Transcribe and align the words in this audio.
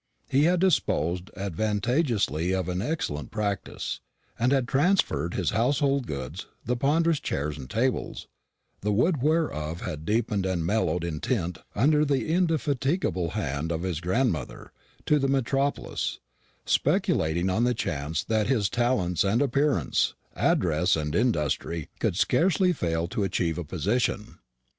He 0.27 0.45
had 0.45 0.59
disposed 0.59 1.29
advantageously 1.37 2.53
of 2.55 2.67
an 2.67 2.81
excellent 2.81 3.29
practice, 3.29 3.99
and 4.39 4.51
had 4.51 4.67
transferred 4.67 5.35
his 5.35 5.51
household 5.51 6.07
goods 6.07 6.47
the 6.65 6.75
ponderous 6.75 7.19
chairs 7.19 7.55
and 7.55 7.69
tables, 7.69 8.27
the 8.79 8.91
wood 8.91 9.21
whereof 9.21 9.81
had 9.81 10.03
deepened 10.03 10.43
and 10.43 10.65
mellowed 10.65 11.03
in 11.03 11.19
tint 11.19 11.59
under 11.75 12.03
the 12.03 12.27
indefatigable 12.29 13.33
hand 13.37 13.71
of 13.71 13.83
his 13.83 14.01
grandmother 14.01 14.71
to 15.05 15.19
the 15.19 15.27
metropolis, 15.27 16.17
speculating 16.65 17.47
on 17.51 17.63
the 17.63 17.75
chance 17.75 18.23
that 18.23 18.47
his 18.47 18.69
talents 18.71 19.23
and 19.23 19.39
appearance, 19.39 20.15
address 20.35 20.95
and 20.95 21.13
industry, 21.13 21.89
could 21.99 22.17
scarcely 22.17 22.73
fail 22.73 23.07
to 23.07 23.23
achieve 23.23 23.59
a 23.59 23.63
position. 23.63 24.39